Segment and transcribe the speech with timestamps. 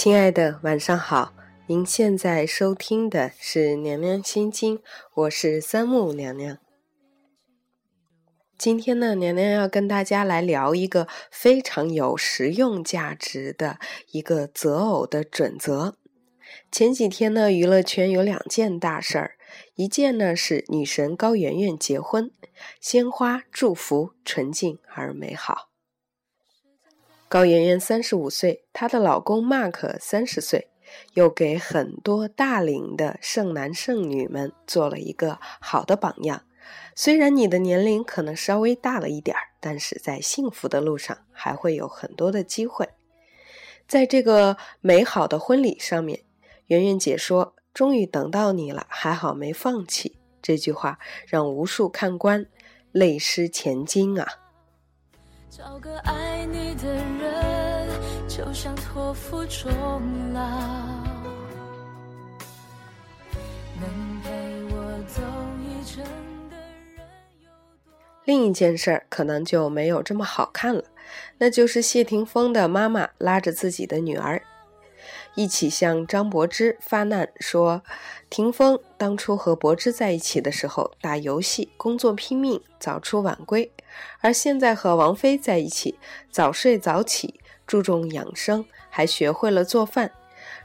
[0.00, 1.34] 亲爱的，晚上好！
[1.66, 4.78] 您现在收听的是《娘娘心经》，
[5.12, 6.58] 我是三木娘娘。
[8.56, 13.80] 今天呢，娘娘要跟大家来聊一个非常有实用价值的
[14.12, 15.96] 一个择偶的准则。
[16.70, 19.32] 前几天呢，娱乐圈有两件大事儿，
[19.74, 22.30] 一件呢是女神高圆圆结婚，
[22.80, 25.70] 鲜花祝福，纯净而美好。
[27.30, 30.70] 高圆圆三十五岁，她的老公 Mark 三十岁，
[31.12, 36.44] 又给很多大龄的剩男剩女们做了一个好的榜样。
[36.96, 42.88] 虽然你的年龄可能稍微大了一点儿，但是在幸福的路上还会有很多的机会。
[43.86, 46.22] 在这个美好的婚礼上面，
[46.68, 52.46] 圆圆姐说：“终于等到你了，还好没放弃。”这句话让无数看官
[52.90, 54.26] 泪湿前襟啊！
[55.50, 57.88] 找个爱你的人，
[58.28, 59.72] 就像托付终
[60.32, 60.40] 老。
[63.80, 64.30] 能陪
[64.70, 65.22] 我走
[65.62, 66.04] 一程
[66.50, 66.56] 的
[66.94, 67.00] 人
[67.42, 67.96] 有多？
[68.26, 70.84] 另一件事儿可能就没有这么好看了，
[71.38, 74.42] 那就是谢霆锋的妈妈拉着自己的女儿。
[75.38, 77.84] 一起向张柏芝发难，说
[78.28, 83.70] 霆锋当初和柏芝在一起的时候打游戏，工作拼命，早出晚归；
[84.20, 85.96] 而现在和王菲在一起，
[86.28, 90.10] 早睡早起，注重养生，还学会了做饭，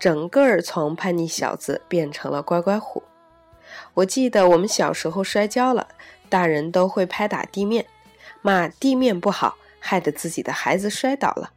[0.00, 3.04] 整个儿从叛逆小子变成了乖乖虎。
[3.94, 5.86] 我记得我们小时候摔跤了，
[6.28, 7.86] 大人都会拍打地面，
[8.42, 11.52] 骂地面不好，害得自己的孩子摔倒了。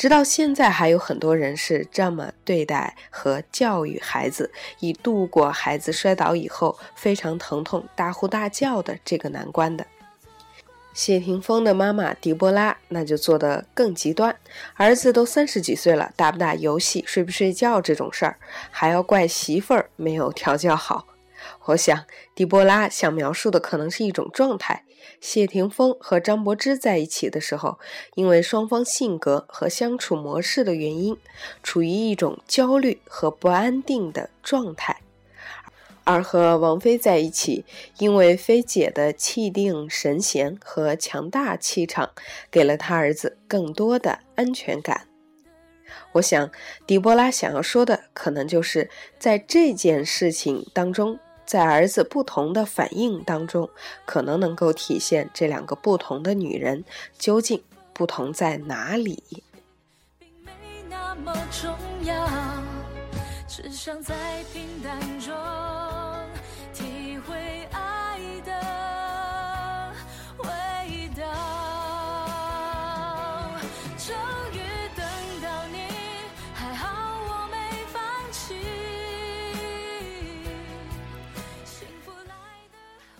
[0.00, 9.86] 直到现在，还有很多人是这么对待和教育孩子，以度过孩子摔倒以后非常疼痛、大呼大叫的这个难关的。
[10.94, 14.34] 谢霆锋的妈妈狄波拉那就做得更极端，
[14.74, 18.38] 儿子都三十几岁了，打不打游戏、睡不睡觉这种事儿，
[18.70, 21.06] 还要怪媳妇儿没有调教好。
[21.66, 24.84] 我想，狄波拉想描述的可能是一种状态。
[25.20, 27.78] 谢霆锋和张柏芝在一起的时候，
[28.14, 31.16] 因为双方性格和相处模式的原因，
[31.62, 34.96] 处于一种焦虑和不安定的状态；
[36.04, 37.64] 而和王菲在一起，
[37.98, 42.10] 因为菲姐的气定神闲和强大气场，
[42.50, 45.06] 给了他儿子更多的安全感。
[46.12, 46.50] 我想，
[46.86, 51.18] 狄波拉想要说的，可能就是在这件事情当中。
[51.50, 53.68] 在儿子不同的反应当中，
[54.04, 56.84] 可能能够体现这两个不同的女人
[57.18, 57.60] 究竟
[57.92, 59.42] 不同在哪里。
[63.48, 64.14] 只想在
[64.52, 65.34] 平淡中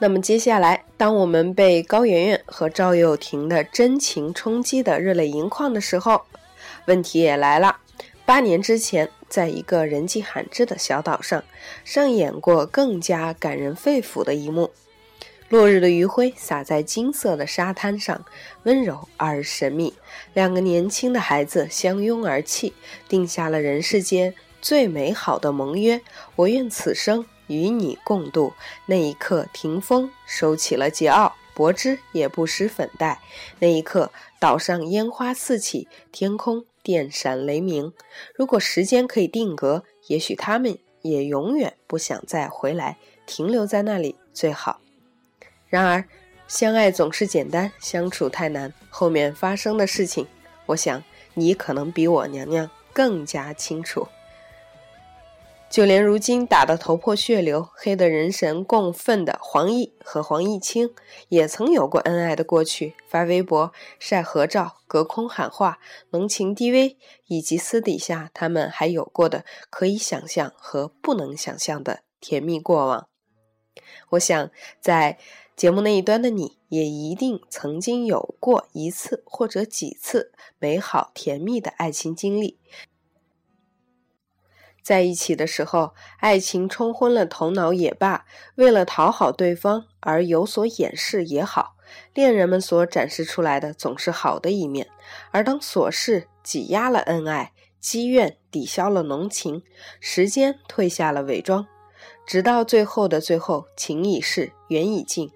[0.00, 6.22] 那么接下来，当我们被高圆圆和赵又廷的真情冲击的热泪盈眶的时候，
[6.86, 7.78] 问题也来了。
[8.24, 11.42] 八年之前，在一个人迹罕至的小岛上，
[11.84, 14.70] 上演过更加感人肺腑的一幕：
[15.48, 18.24] 落日的余晖洒在金色的沙滩上，
[18.62, 19.94] 温柔而神秘。
[20.32, 22.72] 两个年轻的孩子相拥而泣，
[23.08, 24.32] 定下了人世间
[24.62, 26.00] 最美好的盟约。
[26.36, 27.26] 我愿此生。
[27.48, 28.54] 与你共度
[28.86, 33.20] 那一刻，霆锋收起了桀骜，柏芝也不施粉黛。
[33.58, 37.92] 那一刻，岛上烟花四起，天空电闪雷鸣。
[38.34, 44.80] 如果时间可以定格，也许他们也永远不想再回来，停留在那里最好。
[45.68, 46.04] 然而，
[46.46, 48.72] 相爱总是简单，相处太难。
[48.88, 50.26] 后面发生的事情，
[50.66, 51.02] 我想
[51.34, 54.08] 你可能比我娘娘更加清楚。
[55.70, 60.94] 就连如今打得头破血流、黑得人神共愤的黄奕和黄毅清，
[61.28, 65.78] 也曾有过恩爱的过去，发微博晒合照、隔空喊话、
[66.10, 73.06] 浓情低微，以及私底下他们还有过的可以想象和不能想象的甜蜜过往。
[74.10, 74.50] 我想，
[74.80, 75.18] 在
[75.54, 82.58] 节目那一端的你也一定曾经有过一次或者几次美好甜蜜的爱情经历。
[84.82, 91.76] 在一起的时候，爱情冲昏了头脑也罢，为了讨好对方而有所掩饰也好，
[92.14, 94.88] 恋人们所展示出来的总是好的一面。
[95.30, 99.62] 而当琐事挤压了恩爱，积怨抵消了浓情，
[100.00, 101.66] 时间褪下了伪装，
[102.26, 105.30] 直到最后的最后，情已逝，缘已尽，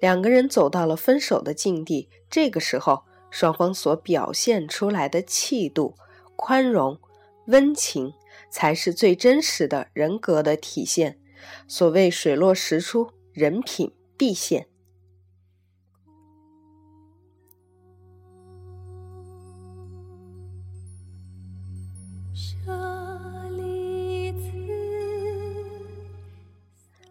[0.00, 2.08] 两个人走到了分手的境地。
[2.30, 5.94] 这个时候，双方所表现出来的气度、
[6.36, 6.98] 宽容。
[7.46, 8.14] 温情
[8.54, 11.18] 才是最真实的人格的体现。
[11.66, 14.68] 所谓水落石出，人品必现。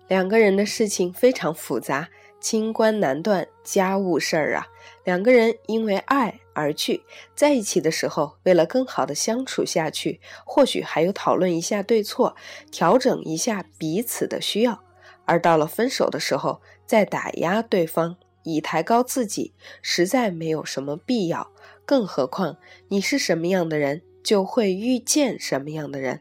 [0.08, 2.10] 两个人的事情非常复杂，
[2.44, 4.68] 清官难断家务事儿啊。
[5.06, 7.04] 两个人因为爱而聚
[7.34, 12.36] 在一起的时候，为了更好的相处下去，或许还有讨论一下对错，
[12.70, 14.80] 调整一下彼此的需要；
[15.24, 21.50] 而到了分手的时候，再打压对方，以抬高自己，实在没有什么必要。
[21.86, 22.58] 更何况，
[22.90, 26.20] 你是什么样的人，就会遇见什么样的人。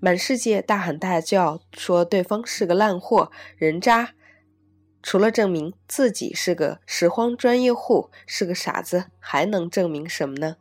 [0.00, 4.14] 满世界大喊大叫说对方是个烂货、人渣，
[5.02, 10.56] 除了证明自己是个拾荒专业户、是个傻子，还能证明什么呢？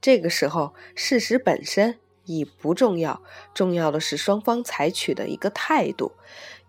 [0.00, 3.22] 这个时候，事实本身已不重要，
[3.54, 6.12] 重要的是双方采取的一个态度。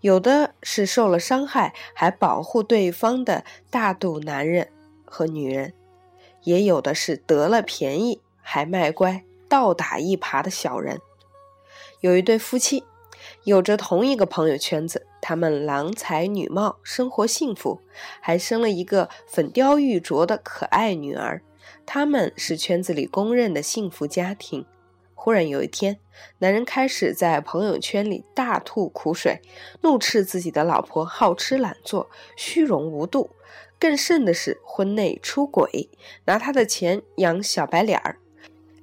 [0.01, 4.71] 有的是受了伤害还保护对方的大度男人
[5.03, 5.73] 和女人，
[6.43, 11.01] 也有的是得了便宜还卖乖、倒打一耙的小人。
[11.99, 12.85] 有一对夫妻，
[13.43, 17.81] 有着同一个朋友圈子，他们郎才女貌，生活幸福，
[18.19, 21.41] 还生了一个粉雕玉琢的可爱女儿。
[21.85, 24.65] 他们是圈子里公认的幸福家庭。
[25.13, 25.99] 忽然有一天，
[26.37, 29.41] 男人开始在朋友圈里大吐苦水，
[29.81, 33.31] 怒斥自己的老婆好吃懒做、虚荣无度，
[33.77, 35.89] 更甚的是婚内出轨，
[36.25, 38.17] 拿他的钱养小白脸儿。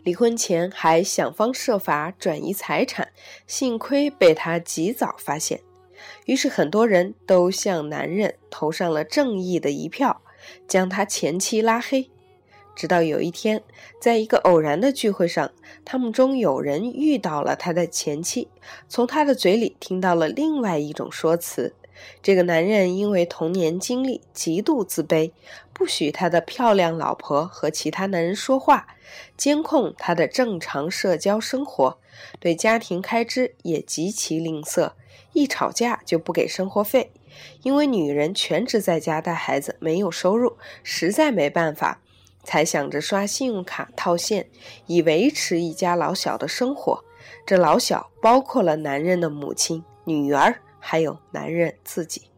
[0.07, 3.09] 离婚前还想方设法转移财产，
[3.45, 5.63] 幸亏被他及早发现。
[6.27, 10.23] 于是很多人都向男人投上了正义的一票，
[10.69, 12.09] 将他前妻拉黑。
[12.77, 13.65] 直到有一天，
[14.01, 15.51] 在一个偶然的聚会上，
[15.85, 18.47] 他们中有人遇到了他的前妻，
[18.89, 21.75] 从他的嘴里听到了另外一种说辞。
[22.23, 25.33] 这个男人因为童年经历极度自卑，
[25.79, 28.87] 不许他的漂亮老婆和其他男人说话，
[29.37, 31.99] 监控他的正常社交生活，
[32.41, 34.93] 对家庭开支也极其吝啬，
[35.35, 37.13] 一吵架就不给生活费。
[37.63, 42.01] 因为女人全职在家带孩子，没有收入，实在没办法，
[42.43, 44.49] 才想着刷信用卡套现，
[44.87, 47.05] 以维持一家老小的生活。
[47.45, 50.63] 这老小包括了男人的母亲、女儿。
[50.79, 52.29] 还有男人自己，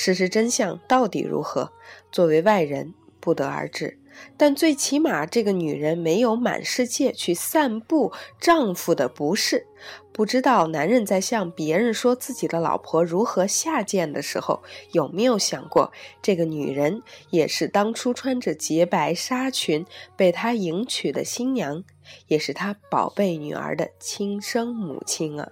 [0.00, 1.72] 事实真相到底如何？
[2.12, 3.98] 作为外人不得而知。
[4.36, 9.66] 但最起码，这个女人没有满世界去散布丈夫的不是。
[10.12, 14.62] 不知道男人在向别人说自己的老婆如何下贱的时候，
[14.92, 15.90] 有没有想过，
[16.22, 19.84] 这个女人也是当初穿着洁白纱裙
[20.16, 21.82] 被他迎娶的新娘，
[22.28, 25.50] 也是他宝贝女儿的亲生母亲啊！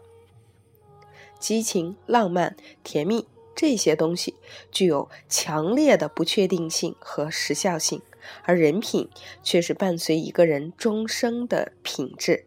[1.41, 3.27] 激情、浪漫、甜蜜
[3.57, 4.37] 这些东西
[4.71, 8.03] 具有强烈的不确定性和时效性，
[8.45, 9.09] 而人品
[9.43, 12.47] 却是伴随一个人终生的品质。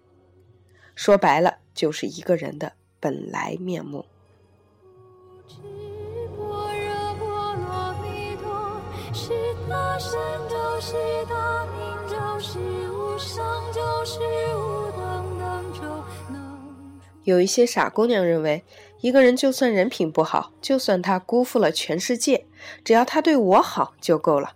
[0.93, 4.05] 说白了，就是一个人的本来面目。
[17.29, 18.63] 有一些傻姑娘认为，
[19.01, 22.47] 一个人就算人品不好，就算他辜负了全世界，
[22.83, 24.53] 只要他对我好就够了。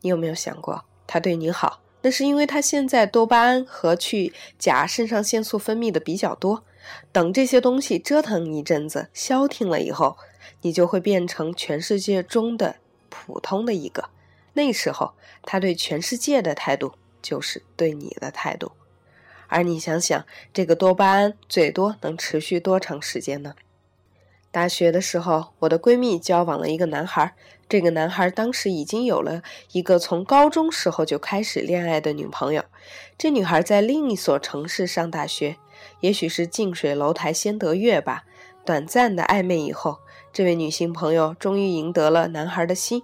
[0.00, 6.64] 你有没有想过，他对你好，那是因为他现在多巴胺和去甲肾上腺素分泌的比较多。
[7.12, 10.16] 等这些东西折腾一阵子消停了以后，
[10.62, 12.76] 你就会变成全世界中的
[13.10, 14.08] 普通的一个。
[14.54, 18.72] 那时候，他对全世界的态度就是对你的态度。
[19.48, 23.54] 而你想想，这个多巴胺最多能持续多长时间呢？
[24.50, 27.34] 大学的时候，我的闺蜜交往了一个男孩，
[27.68, 32.64] 这个男孩当时已经有了一个从高中时候就开始恋爱的女朋友。
[33.18, 35.56] 这女孩在另一所城市上大学，
[36.00, 38.24] 也许是近水楼台先得月吧。
[38.64, 39.98] 短暂的暧昧以后，
[40.32, 43.02] 这位女性朋友终于赢得了男孩的心，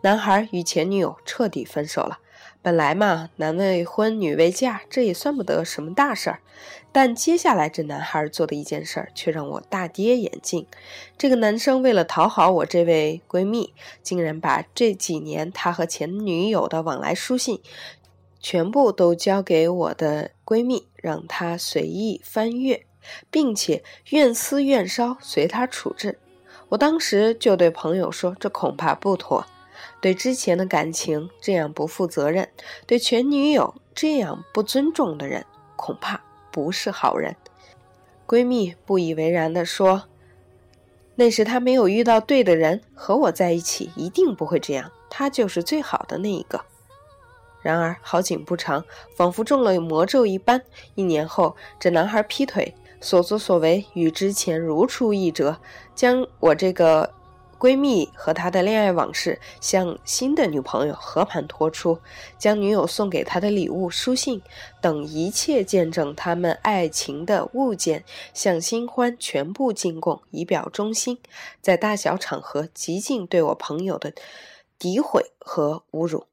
[0.00, 2.20] 男孩与前女友彻底分手了。
[2.66, 6.40] 本来嘛，男未婚女未嫁，这也算不得什么大事儿。
[6.90, 10.66] 但接下来这男孩做的一件事儿，却让我大跌眼镜。
[11.16, 17.60] 这个男生为了讨好我这位闺蜜，竟然把这几年他和前女友的往来书信，
[18.40, 22.84] 全部都交给我的闺蜜，让她随意翻阅，
[23.30, 26.18] 并且愿撕愿烧，随他处置。
[26.70, 29.46] 我当时就对朋友说：“这恐怕不妥。”
[30.06, 32.48] 对之前的感情这样不负责任，
[32.86, 35.44] 对前女友这样不尊重的人，
[35.74, 36.20] 恐怕
[36.52, 37.34] 不是好人。
[38.24, 40.04] 闺蜜不以为然地说
[41.16, 46.60] ：“那是他没有遇到对的人，和我在一起一定不会这样，他就是最好的那一个。”
[47.60, 48.84] 然而好景不长，
[49.16, 50.62] 仿佛中了魔咒一般，
[50.94, 55.58] 一年后，这男孩劈腿，所作所为与之前如出一辙，
[55.96, 57.12] 将我这个。
[57.58, 61.98] 闺蜜和她的恋爱往事向新的女朋友和盘托出，
[62.38, 64.42] 将女友送给她的礼物、书信
[64.80, 71.18] 等一切见证他们爱情的物件向新欢全部进贡，以表忠心。
[71.62, 74.12] 在大小场合极尽对我朋友的
[74.78, 76.26] 诋毁和侮辱。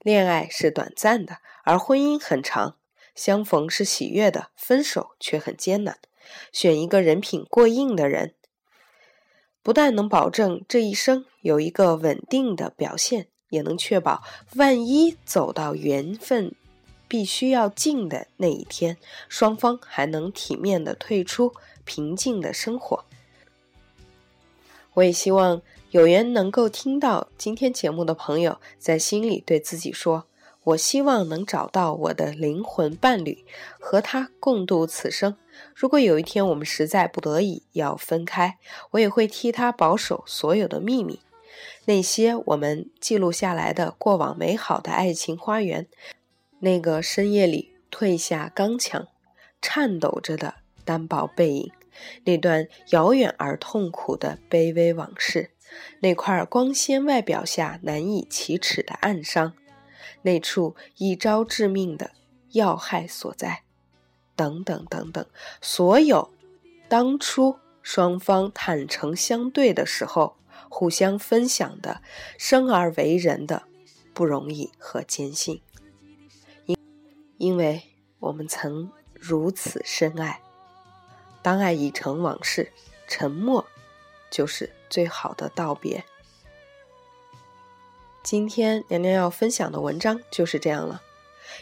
[0.00, 2.76] 恋爱是短暂的，而婚姻很长。
[3.14, 5.98] 相逢是喜悦的，分手却很艰难。
[6.50, 8.34] 选一个人品过硬的人。
[9.62, 14.22] 不但能保证这一生有一个稳定的表现，也能确保
[14.56, 16.54] 万一走到缘分
[17.06, 18.96] 必须要尽的那一天，
[19.28, 21.52] 双方还能体面的退出，
[21.84, 23.04] 平静的生活。
[24.94, 30.24] 我也希望有缘能够听到今天节目的朋友，在心里对自己说。
[30.64, 33.44] 我希望能找到我的灵魂伴侣，
[33.80, 35.36] 和他共度此生。
[35.74, 38.58] 如果有一天我们实在不得已要分开，
[38.92, 41.20] 我也会替他保守所有的秘密，
[41.86, 45.88] 那些我们记录下来的过往美好的爱情花园，
[46.60, 49.08] 那个深夜里褪下刚强、
[49.60, 50.54] 颤抖着的
[50.84, 51.72] 单薄背影，
[52.24, 55.50] 那段遥远而痛苦的卑微往事，
[56.00, 59.54] 那块光鲜外表下难以启齿的暗伤。
[60.22, 62.12] 那处一招致命的
[62.52, 63.62] 要害所在，
[64.36, 65.26] 等等等等，
[65.60, 66.30] 所有
[66.88, 70.36] 当初双方坦诚相对的时候，
[70.68, 72.02] 互相分享的
[72.38, 73.64] 生而为人的
[74.14, 75.60] 不容易和艰辛，
[76.66, 76.76] 因
[77.38, 77.82] 因为
[78.20, 80.40] 我们曾如此深爱。
[81.42, 82.72] 当爱已成往事，
[83.08, 83.66] 沉默
[84.30, 86.04] 就是最好的道别。
[88.22, 91.02] 今天娘娘要分享的文章就是这样了。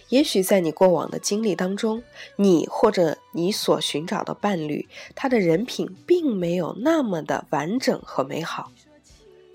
[0.09, 2.03] 也许在你过往的经历当中，
[2.37, 8.73] 你或者你所寻找的伴侣，他的人品并没有那么的完整和美好。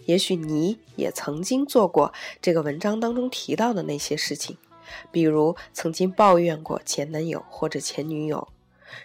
[0.06, 4.56] 也许你也曾经做过这个文章当中提到的那些事情，
[5.12, 8.48] 比如曾经抱怨过前男友或者前女友，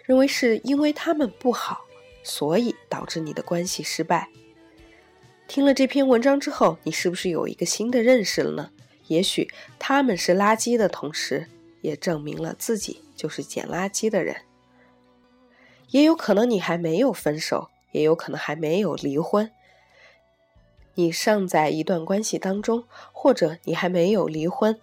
[0.05, 1.81] 认为是因为他们不好，
[2.23, 4.29] 所以导致你的关系失败。
[5.47, 8.69] 听了这篇文章之后，你是不是有一个新的认识了呢？
[9.07, 11.47] 也许他们是垃圾的同时，
[11.81, 14.37] 也证明了自己就是捡垃圾的人。
[15.89, 19.51] 也有可能你还没有分手，也有可能还没有离婚，
[20.95, 24.79] 你尚在一段关系当中，或者你还没有离婚。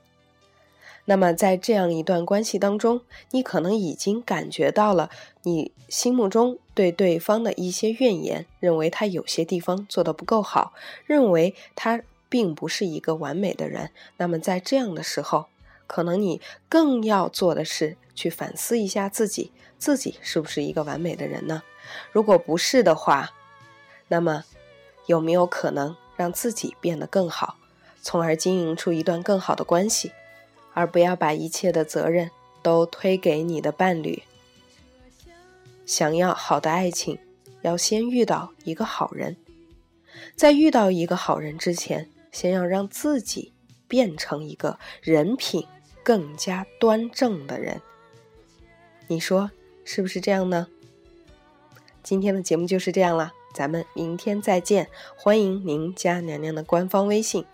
[1.06, 5.08] 那么，在这样一段关系当中，你可能已经感觉到了
[5.44, 10.74] 你心目中对对方的一些怨言，认为他有些地方做得不够好，
[11.06, 13.90] 认为他并不是一个完美的人。
[14.16, 15.46] 那么，在这样的时候，
[15.86, 21.62] 可能你更要做的是去反思一下自己，自己是不是一个完美的人呢？
[22.12, 23.30] 如果不是的话，
[24.08, 24.44] 那么
[25.06, 27.56] 有没有可能让自己变得更好，
[28.02, 30.12] 从而经营出一段更好的关系？
[30.74, 32.30] 而不要把一切的责任
[32.62, 34.22] 都推给你的伴侣。
[35.84, 37.18] 想要好的爱情，
[37.62, 39.36] 要先遇到一个好人。
[40.36, 43.52] 在遇到一个好人之前，先要让自己
[43.86, 45.66] 变成一个人品
[46.02, 47.80] 更加端正的人。
[49.06, 49.50] 你说
[49.84, 50.68] 是不是这样呢？
[52.02, 54.88] 今天的节目就是这样了，咱们明天再见。
[55.16, 57.44] 欢迎您加娘娘的官方微信。